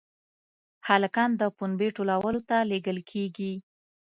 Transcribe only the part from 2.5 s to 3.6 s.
لېږل کېږي.